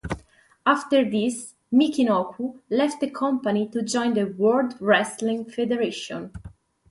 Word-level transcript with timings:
After 0.65 1.07
this 1.07 1.53
Michinoku 1.71 2.57
left 2.71 3.01
the 3.01 3.09
company 3.11 3.67
to 3.69 3.83
join 3.83 4.15
the 4.15 4.23
World 4.25 4.73
Wrestling 4.79 5.45
Federation. 5.45 6.31